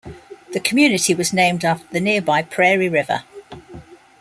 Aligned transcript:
The 0.53 0.59
community 0.59 1.13
was 1.13 1.31
named 1.31 1.63
after 1.63 1.85
the 1.93 1.99
nearby 1.99 2.41
Prairie 2.41 2.89
River. 2.89 3.21